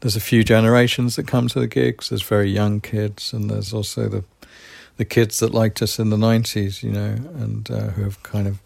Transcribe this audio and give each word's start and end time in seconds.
there's 0.00 0.16
a 0.16 0.20
few 0.20 0.42
generations 0.42 1.16
that 1.16 1.26
come 1.26 1.48
to 1.48 1.60
the 1.60 1.66
gigs. 1.66 2.08
There's 2.08 2.22
very 2.22 2.50
young 2.50 2.80
kids, 2.80 3.32
and 3.32 3.50
there's 3.50 3.72
also 3.72 4.08
the 4.08 4.24
the 4.96 5.04
kids 5.06 5.38
that 5.38 5.54
liked 5.54 5.80
us 5.80 5.98
in 5.98 6.10
the 6.10 6.16
90s, 6.18 6.82
you 6.82 6.92
know, 6.92 7.16
and 7.38 7.70
uh, 7.70 7.88
who 7.92 8.02
have 8.02 8.22
kind 8.22 8.46
of 8.46 8.58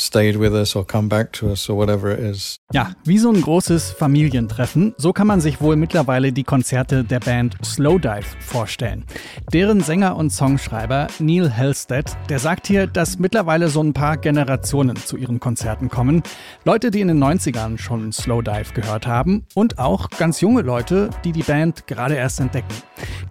stayed 0.00 0.38
with 0.38 0.52
us 0.52 0.74
or 0.74 0.86
come 0.86 1.08
back 1.08 1.32
to 1.34 1.48
us 1.48 1.68
or 1.68 1.76
whatever 1.76 2.12
it 2.12 2.20
is. 2.20 2.56
Ja, 2.72 2.92
wie 3.04 3.18
so 3.18 3.30
ein 3.30 3.40
großes 3.40 3.90
Familientreffen, 3.90 4.94
so 4.96 5.12
kann 5.12 5.26
man 5.26 5.40
sich 5.40 5.60
wohl 5.60 5.76
mittlerweile 5.76 6.32
die 6.32 6.44
Konzerte 6.44 7.04
der 7.04 7.20
Band 7.20 7.56
Slowdive 7.64 8.24
vorstellen. 8.40 9.04
Deren 9.52 9.80
Sänger 9.80 10.16
und 10.16 10.30
Songschreiber 10.30 11.08
Neil 11.18 11.56
Halstead, 11.56 12.16
der 12.28 12.38
sagt 12.38 12.66
hier, 12.66 12.86
dass 12.86 13.18
mittlerweile 13.18 13.68
so 13.68 13.82
ein 13.82 13.92
paar 13.92 14.16
Generationen 14.16 14.96
zu 14.96 15.16
ihren 15.16 15.40
Konzerten 15.40 15.88
kommen. 15.88 16.22
Leute, 16.64 16.90
die 16.90 17.00
in 17.00 17.08
den 17.08 17.22
90ern 17.22 17.78
schon 17.78 18.12
Slowdive 18.12 18.72
gehört 18.74 19.06
haben 19.06 19.44
und 19.54 19.78
auch 19.78 20.10
ganz 20.10 20.40
junge 20.40 20.62
Leute, 20.62 21.10
die 21.24 21.32
die 21.32 21.42
Band 21.42 21.86
gerade 21.86 22.14
erst 22.14 22.40
entdecken. 22.40 22.74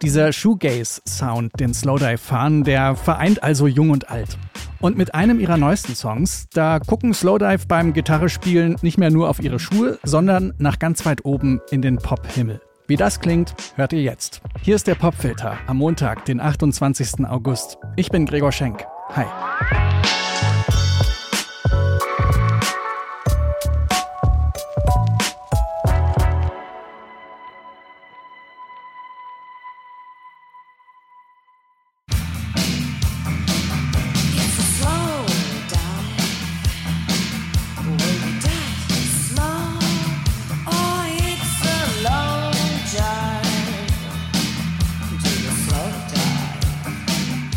Dieser 0.02 0.31
Shoegaze-Sound, 0.31 1.59
den 1.59 1.73
Slowdive 1.73 2.17
fahren, 2.17 2.64
der 2.64 2.95
vereint 2.95 3.44
also 3.44 3.67
jung 3.67 3.90
und 3.92 4.09
alt. 4.09 4.38
Und 4.80 4.98
mit 4.98 5.14
einem 5.14 5.40
ihrer 5.40 5.58
neuesten 5.58 5.94
Songs, 5.96 6.48
da 6.54 6.80
gucken 6.80 7.14
Slowdive 7.14 7.68
beim 7.68 7.94
Gitarrespielen 7.94 8.78
nicht 8.82 8.98
mehr 8.98 9.12
nur 9.12 9.30
auf 9.30 9.42
ihre 9.42 9.60
Schuhe, 9.60 10.00
sondern 10.04 10.54
nach 10.58 10.80
ganz 10.80 11.06
weit 11.06 11.26
oben 11.26 11.60
in 11.70 11.82
den 11.82 11.98
Pop-Himmel. 11.98 12.62
Wie 12.88 12.96
das 12.96 13.20
klingt, 13.20 13.54
hört 13.76 13.94
ihr 13.94 14.02
jetzt. 14.02 14.42
Hier 14.62 14.76
ist 14.76 14.88
der 14.88 14.96
Popfilter 14.96 15.58
am 15.68 15.78
Montag, 15.78 16.26
den 16.26 16.40
28. 16.40 17.26
August. 17.28 17.78
Ich 17.98 18.10
bin 18.10 18.26
Gregor 18.26 18.52
Schenk. 18.52 18.86
Hi. 19.10 19.26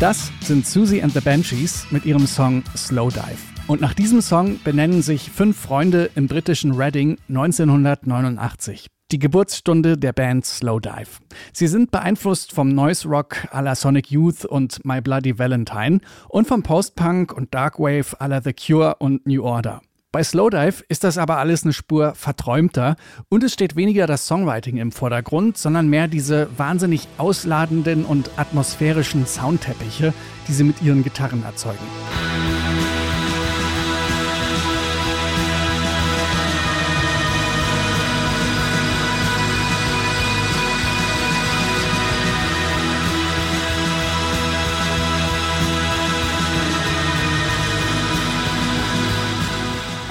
Das 0.03 0.33
sind 0.41 0.67
Susie 0.67 1.01
and 1.01 1.13
the 1.13 1.21
Banshees 1.21 1.87
mit 1.89 2.05
ihrem 2.05 2.27
Song 2.27 2.61
Slow 2.75 3.09
Dive. 3.09 3.37
Und 3.67 3.79
nach 3.79 3.93
diesem 3.93 4.19
Song 4.19 4.59
benennen 4.61 5.01
sich 5.01 5.31
fünf 5.31 5.57
Freunde 5.57 6.09
im 6.15 6.27
britischen 6.27 6.73
Reading 6.73 7.17
1989. 7.29 8.87
Die 9.13 9.19
Geburtsstunde 9.19 9.97
der 9.97 10.11
Band 10.11 10.45
Slow 10.45 10.81
Dive. 10.81 11.21
Sie 11.53 11.67
sind 11.67 11.89
beeinflusst 11.91 12.51
vom 12.51 12.67
Noise 12.67 13.07
Rock 13.07 13.47
à 13.53 13.61
la 13.61 13.75
Sonic 13.75 14.11
Youth 14.11 14.43
und 14.43 14.83
My 14.83 14.99
Bloody 14.99 15.39
Valentine 15.39 16.01
und 16.27 16.49
vom 16.49 16.63
Post-Punk 16.63 17.31
und 17.31 17.53
Darkwave 17.53 18.19
à 18.19 18.27
la 18.27 18.41
The 18.41 18.51
Cure 18.51 18.97
und 18.99 19.25
New 19.25 19.41
Order. 19.41 19.79
Bei 20.13 20.23
Slowdive 20.23 20.83
ist 20.89 21.03
das 21.03 21.17
aber 21.17 21.39
alles 21.39 21.63
eine 21.63 21.73
Spur 21.73 22.13
verträumter 22.13 22.97
und 23.29 23.43
es 23.43 23.51
steht 23.51 23.75
weniger 23.75 24.05
das 24.05 24.27
Songwriting 24.27 24.77
im 24.77 24.91
Vordergrund, 24.91 25.57
sondern 25.57 25.87
mehr 25.87 26.07
diese 26.07 26.47
wahnsinnig 26.55 27.07
ausladenden 27.17 28.05
und 28.05 28.29
atmosphärischen 28.37 29.25
Soundteppiche, 29.25 30.13
die 30.47 30.53
sie 30.53 30.65
mit 30.65 30.83
ihren 30.83 31.03
Gitarren 31.03 31.43
erzeugen. 31.43 31.79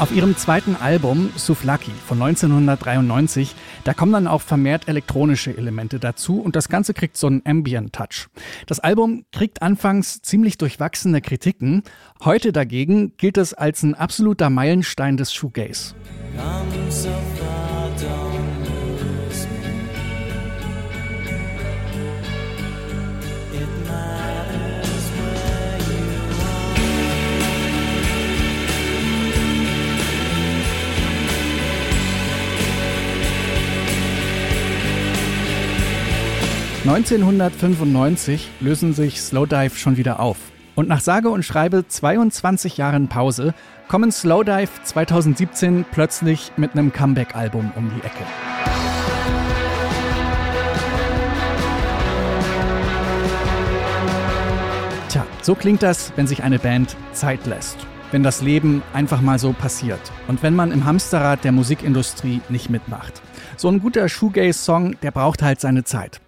Auf 0.02 0.10
ihrem 0.10 0.36
zweiten 0.36 0.74
Album 0.74 1.30
Souflaki 1.36 1.92
von 2.08 2.20
1993, 2.20 3.54
da 3.84 3.94
kommen 3.94 4.10
dann 4.10 4.26
auch 4.26 4.40
vermehrt 4.42 4.88
elektronische 4.88 5.56
Elemente 5.56 6.00
dazu 6.00 6.40
und 6.40 6.56
das 6.56 6.68
Ganze 6.68 6.92
kriegt 6.92 7.16
so 7.16 7.28
einen 7.28 7.42
Ambient-Touch. 7.44 8.26
Das 8.66 8.80
Album 8.80 9.24
kriegt 9.30 9.62
anfangs 9.62 10.20
ziemlich 10.20 10.58
durchwachsene 10.58 11.20
Kritiken. 11.20 11.84
Heute 12.24 12.50
dagegen 12.50 13.16
gilt 13.16 13.38
es 13.38 13.54
als 13.54 13.84
ein 13.84 13.94
absoluter 13.94 14.50
Meilenstein 14.50 15.16
des 15.16 15.32
Shoegaze. 15.32 15.94
So 16.88 17.08
1995 36.84 38.48
lösen 38.59 38.93
sich 38.93 39.20
Slowdive 39.20 39.76
schon 39.76 39.97
wieder 39.97 40.19
auf. 40.19 40.37
Und 40.75 40.88
nach 40.88 41.00
sage 41.00 41.28
und 41.28 41.44
schreibe 41.44 41.87
22 41.87 42.76
Jahren 42.76 43.06
Pause 43.06 43.54
kommen 43.87 44.10
Slowdive 44.10 44.69
2017 44.82 45.84
plötzlich 45.93 46.50
mit 46.56 46.72
einem 46.72 46.93
Comeback-Album 46.93 47.70
um 47.76 47.88
die 47.94 48.04
Ecke. 48.04 48.25
Tja, 55.09 55.25
so 55.41 55.54
klingt 55.54 55.84
das, 55.84 56.12
wenn 56.16 56.26
sich 56.26 56.43
eine 56.43 56.59
Band 56.59 56.97
Zeit 57.12 57.47
lässt. 57.47 57.76
Wenn 58.10 58.25
das 58.25 58.43
Leben 58.43 58.82
einfach 58.93 59.20
mal 59.20 59.38
so 59.38 59.53
passiert. 59.53 60.00
Und 60.26 60.43
wenn 60.43 60.56
man 60.56 60.72
im 60.72 60.84
Hamsterrad 60.84 61.44
der 61.44 61.53
Musikindustrie 61.53 62.41
nicht 62.49 62.70
mitmacht. 62.70 63.22
So 63.56 63.69
ein 63.69 63.81
guter 63.81 64.09
Shoegaze-Song, 64.09 64.97
der 65.00 65.12
braucht 65.12 65.43
halt 65.43 65.60
seine 65.60 65.84
Zeit. 65.84 66.20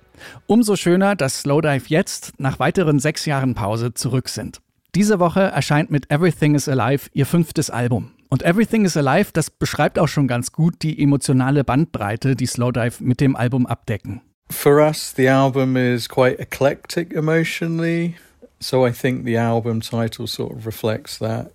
Umso 0.46 0.76
schöner, 0.76 1.16
dass 1.16 1.40
Slowdive 1.40 1.84
jetzt 1.88 2.32
nach 2.38 2.58
weiteren 2.58 2.98
sechs 2.98 3.26
Jahren 3.26 3.54
Pause 3.54 3.94
zurück 3.94 4.28
sind. 4.28 4.60
Diese 4.94 5.18
Woche 5.18 5.40
erscheint 5.40 5.90
mit 5.90 6.10
Everything 6.10 6.54
is 6.54 6.68
Alive 6.68 7.10
ihr 7.12 7.26
fünftes 7.26 7.70
Album. 7.70 8.12
Und 8.28 8.42
Everything 8.42 8.84
is 8.84 8.96
Alive, 8.96 9.30
das 9.32 9.50
beschreibt 9.50 9.98
auch 9.98 10.08
schon 10.08 10.28
ganz 10.28 10.52
gut 10.52 10.82
die 10.82 11.02
emotionale 11.02 11.64
Bandbreite, 11.64 12.36
die 12.36 12.46
Slowdive 12.46 13.02
mit 13.02 13.20
dem 13.20 13.36
Album 13.36 13.66
abdecken. 13.66 14.22
For 14.50 14.80
us, 14.80 15.12
the 15.16 15.28
album 15.28 15.76
is 15.76 16.08
quite 16.08 16.38
eclectic 16.38 17.12
emotionally. 17.12 18.14
So 18.60 18.86
I 18.86 18.92
think 18.92 19.24
the 19.24 19.36
album 19.36 19.80
title 19.80 20.26
sort 20.26 20.52
of 20.52 20.66
reflects 20.66 21.18
that. 21.18 21.52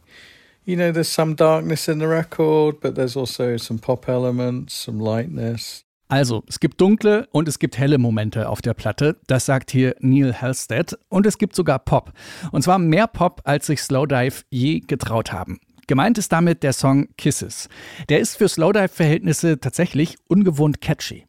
You 0.66 0.76
know, 0.76 0.92
there's 0.92 1.12
some 1.12 1.36
darkness 1.36 1.88
in 1.88 2.00
the 2.00 2.08
record, 2.08 2.80
but 2.80 2.96
there's 2.96 3.18
also 3.18 3.58
some 3.58 3.80
pop 3.80 4.08
elements, 4.08 4.74
some 4.74 5.00
lightness. 5.00 5.84
Also, 6.10 6.44
es 6.48 6.60
gibt 6.60 6.82
dunkle 6.82 7.28
und 7.32 7.48
es 7.48 7.60
gibt 7.60 7.78
helle 7.78 8.00
Momente 8.00 8.50
auf 8.50 8.64
der 8.64 8.74
Platte. 8.74 9.18
Das 9.28 9.46
sagt 9.46 9.70
hier 9.70 9.96
Neil 10.00 10.42
Halstead. 10.42 10.98
Und 11.08 11.28
es 11.28 11.38
gibt 11.38 11.56
sogar 11.56 11.78
Pop. 11.78 12.14
Und 12.52 12.64
zwar 12.64 12.80
mehr 12.80 13.06
Pop, 13.06 13.42
als 13.44 13.68
sich 13.68 13.82
Slowdive 13.84 14.44
je 14.50 14.80
getraut 14.80 15.32
haben. 15.32 15.60
Gemeint 15.86 16.18
ist 16.18 16.32
damit 16.32 16.64
der 16.64 16.74
Song 16.74 17.10
Kisses. 17.18 17.70
Der 18.10 18.20
ist 18.20 18.38
für 18.38 18.50
Slowdive-Verhältnisse 18.50 19.60
tatsächlich 19.60 20.18
ungewohnt 20.28 20.82
catchy. 20.82 21.26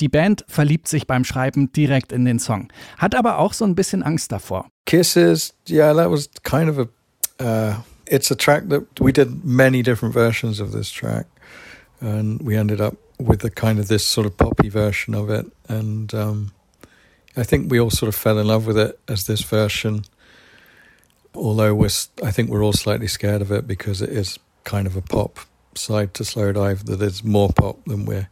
Die 0.00 0.08
Band 0.08 0.44
verliebt 0.48 0.88
sich 0.88 1.06
beim 1.06 1.24
Schreiben 1.24 1.72
direkt 1.72 2.12
in 2.12 2.24
den 2.24 2.38
Song, 2.38 2.68
hat 2.98 3.14
aber 3.14 3.38
auch 3.38 3.52
so 3.52 3.64
ein 3.64 3.74
bisschen 3.74 4.02
Angst 4.02 4.30
davor. 4.30 4.68
Kisses, 4.86 5.54
yeah, 5.68 5.94
that 5.94 6.10
was 6.10 6.28
kind 6.42 6.68
of 6.68 6.78
a, 6.78 7.42
uh, 7.42 7.74
it's 8.06 8.30
a 8.30 8.34
track 8.34 8.68
that 8.68 8.82
we 9.00 9.12
did 9.12 9.44
many 9.44 9.82
different 9.82 10.14
versions 10.14 10.60
of 10.60 10.72
this 10.72 10.92
track, 10.92 11.26
and 12.00 12.40
we 12.40 12.56
ended 12.56 12.80
up 12.80 12.94
with 13.18 13.40
the 13.40 13.50
kind 13.50 13.78
of 13.78 13.88
this 13.88 14.04
sort 14.04 14.26
of 14.26 14.36
poppy 14.36 14.68
version 14.68 15.14
of 15.14 15.30
it, 15.30 15.46
and 15.68 16.12
um, 16.14 16.52
I 17.36 17.42
think 17.42 17.70
we 17.70 17.80
all 17.80 17.90
sort 17.90 18.08
of 18.08 18.14
fell 18.14 18.38
in 18.38 18.46
love 18.46 18.66
with 18.66 18.78
it 18.78 18.98
as 19.08 19.26
this 19.26 19.42
version. 19.42 20.04
Although 21.34 21.74
we're, 21.74 21.90
I 22.22 22.30
think 22.30 22.48
we're 22.48 22.62
all 22.62 22.72
slightly 22.72 23.08
scared 23.08 23.42
of 23.42 23.50
it 23.50 23.66
because 23.66 24.00
it 24.00 24.10
is 24.10 24.38
kind 24.62 24.86
of 24.86 24.96
a 24.96 25.02
pop 25.02 25.40
side 25.74 26.14
to 26.14 26.24
slow 26.24 26.52
dive 26.52 26.86
that 26.86 27.02
is 27.02 27.24
more 27.24 27.50
pop 27.52 27.84
than 27.86 28.06
we 28.06 28.26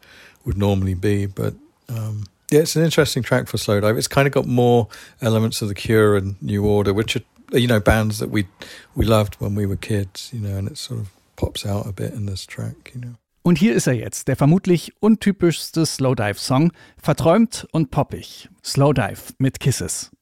would 0.44 0.56
normally 0.56 0.94
be. 0.94 1.26
But 1.26 1.54
um, 1.88 2.26
yeah, 2.50 2.60
it's 2.60 2.76
an 2.76 2.84
interesting 2.84 3.22
track 3.22 3.48
for 3.48 3.58
slow 3.58 3.80
dive. 3.80 3.98
It's 3.98 4.08
kind 4.08 4.26
of 4.26 4.32
got 4.32 4.46
more 4.46 4.88
elements 5.20 5.62
of 5.62 5.68
the 5.68 5.74
Cure 5.74 6.16
and 6.16 6.40
New 6.40 6.64
Order, 6.66 6.92
which 6.92 7.16
are 7.16 7.22
you 7.52 7.66
know 7.66 7.80
bands 7.80 8.18
that 8.18 8.30
we 8.30 8.46
we 8.94 9.04
loved 9.04 9.34
when 9.36 9.54
we 9.54 9.66
were 9.66 9.76
kids. 9.76 10.30
You 10.32 10.40
know, 10.40 10.56
and 10.56 10.68
it 10.68 10.78
sort 10.78 11.00
of 11.00 11.10
pops 11.36 11.66
out 11.66 11.86
a 11.86 11.92
bit 11.92 12.12
in 12.12 12.26
this 12.26 12.46
track. 12.46 12.92
You 12.94 13.00
know. 13.00 13.14
Und 13.42 13.58
hier 13.58 13.74
ist 13.74 13.88
er 13.88 13.94
jetzt, 13.94 14.28
der 14.28 14.36
vermutlich 14.36 14.92
untypischste 15.00 15.84
Slowdive-Song, 15.84 16.72
verträumt 16.96 17.66
und 17.72 17.90
poppig. 17.90 18.48
Slowdive 18.64 19.34
mit 19.38 19.58
Kisses. 19.58 20.12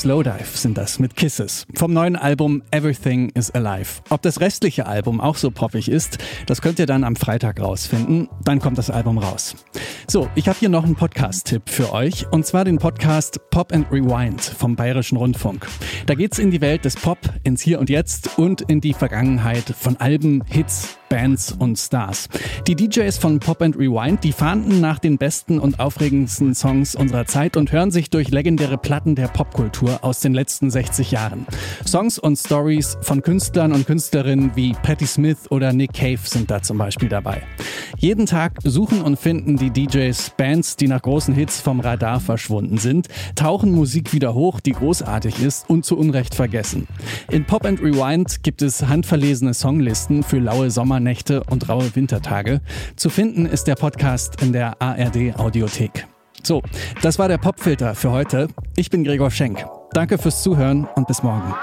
Slowdive 0.00 0.56
sind 0.56 0.78
das 0.78 0.98
mit 0.98 1.14
Kisses 1.14 1.66
vom 1.74 1.92
neuen 1.92 2.16
Album 2.16 2.62
Everything 2.70 3.28
is 3.34 3.50
Alive. 3.50 4.00
Ob 4.08 4.22
das 4.22 4.40
restliche 4.40 4.86
Album 4.86 5.20
auch 5.20 5.36
so 5.36 5.50
poppig 5.50 5.90
ist, 5.90 6.16
das 6.46 6.62
könnt 6.62 6.78
ihr 6.78 6.86
dann 6.86 7.04
am 7.04 7.16
Freitag 7.16 7.60
rausfinden. 7.60 8.26
Dann 8.42 8.60
kommt 8.60 8.78
das 8.78 8.88
Album 8.88 9.18
raus. 9.18 9.56
So, 10.06 10.26
ich 10.36 10.48
habe 10.48 10.58
hier 10.58 10.70
noch 10.70 10.84
einen 10.84 10.94
Podcast-Tipp 10.94 11.68
für 11.68 11.92
euch 11.92 12.26
und 12.30 12.46
zwar 12.46 12.64
den 12.64 12.78
Podcast 12.78 13.50
Pop 13.50 13.74
and 13.74 13.92
Rewind 13.92 14.40
vom 14.40 14.74
Bayerischen 14.74 15.18
Rundfunk. 15.18 15.66
Da 16.06 16.14
geht's 16.14 16.38
in 16.38 16.50
die 16.50 16.62
Welt 16.62 16.86
des 16.86 16.96
Pop, 16.96 17.18
ins 17.44 17.60
Hier 17.60 17.78
und 17.78 17.90
Jetzt 17.90 18.38
und 18.38 18.62
in 18.62 18.80
die 18.80 18.94
Vergangenheit 18.94 19.74
von 19.78 19.98
Alben, 19.98 20.42
Hits, 20.46 20.96
Bands 21.10 21.52
und 21.58 21.76
Stars. 21.76 22.28
Die 22.66 22.76
DJs 22.76 23.18
von 23.18 23.40
Pop 23.40 23.60
and 23.60 23.76
Rewind, 23.76 24.24
die 24.24 24.32
fahnden 24.32 24.80
nach 24.80 24.98
den 25.00 25.18
besten 25.18 25.58
und 25.58 25.80
aufregendsten 25.80 26.54
Songs 26.54 26.94
unserer 26.94 27.26
Zeit 27.26 27.58
und 27.58 27.72
hören 27.72 27.90
sich 27.90 28.08
durch 28.08 28.30
legendäre 28.30 28.78
Platten 28.78 29.16
der 29.16 29.26
Popkultur 29.26 30.02
aus 30.02 30.20
den 30.20 30.32
letzten 30.32 30.70
60 30.70 31.10
Jahren. 31.10 31.46
Songs 31.86 32.18
und 32.18 32.36
Stories 32.36 32.96
von 33.02 33.22
Künstlern 33.22 33.72
und 33.72 33.86
Künstlerinnen 33.86 34.52
wie 34.54 34.72
Patti 34.72 35.06
Smith 35.06 35.50
oder 35.50 35.72
Nick 35.72 35.92
Cave 35.92 36.20
sind 36.22 36.50
da 36.50 36.62
zum 36.62 36.78
Beispiel 36.78 37.08
dabei. 37.08 37.42
Jeden 37.96 38.26
Tag 38.26 38.58
suchen 38.62 39.02
und 39.02 39.18
finden 39.18 39.56
die 39.56 39.70
DJs 39.70 40.32
Bands, 40.36 40.76
die 40.76 40.88
nach 40.88 41.02
großen 41.02 41.34
Hits 41.34 41.60
vom 41.60 41.80
Radar 41.80 42.20
verschwunden 42.20 42.78
sind, 42.78 43.08
tauchen 43.34 43.72
Musik 43.72 44.12
wieder 44.12 44.34
hoch, 44.34 44.60
die 44.60 44.72
großartig 44.72 45.42
ist 45.42 45.68
und 45.68 45.84
zu 45.84 45.96
Unrecht 45.96 46.34
vergessen. 46.34 46.86
In 47.30 47.46
Pop 47.46 47.64
and 47.64 47.80
Rewind 47.80 48.42
gibt 48.42 48.62
es 48.62 48.86
handverlesene 48.86 49.54
Songlisten 49.54 50.22
für 50.22 50.38
laue 50.38 50.70
Sommer 50.70 50.90
Sommernächte 50.90 51.44
und 51.44 51.68
raue 51.68 51.94
Wintertage. 51.94 52.60
Zu 52.96 53.10
finden 53.10 53.46
ist 53.46 53.68
der 53.68 53.76
Podcast 53.76 54.42
in 54.42 54.52
der 54.52 54.82
ARD 54.82 55.38
Audiothek. 55.38 56.06
So, 56.42 56.62
das 57.00 57.18
war 57.18 57.28
der 57.28 57.38
Popfilter 57.38 57.94
für 57.94 58.10
heute. 58.10 58.48
Ich 58.76 58.90
bin 58.90 59.04
Gregor 59.04 59.30
Schenk. 59.30 59.64
Danke 59.92 60.18
fürs 60.18 60.42
Zuhören 60.42 60.88
und 60.96 61.06
bis 61.06 61.22
morgen. 61.22 61.54